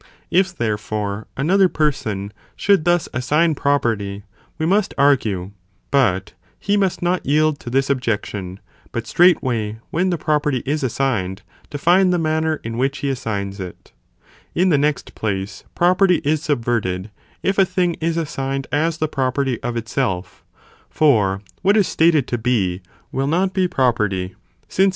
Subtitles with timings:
[0.31, 4.23] If, therefore, another person should thus assign property,
[4.57, 5.51] we must argue,
[5.91, 8.59] but he must not yield to this objection,
[8.91, 13.91] but straightway, when the property is assigned, define the manner in which he assigns it.
[14.55, 17.11] In the next place, property is subverted
[17.43, 20.43] if a ieclf heae ® thing is assigned as the property of itself,
[20.89, 22.81] for signed asits what is stated to be,
[23.11, 24.35] will not be property, since own property.
[24.35, 24.35] °°» e.:
[24.67, 24.87] Σ (Cf.
[24.87, 24.89] ΗΠ Lo.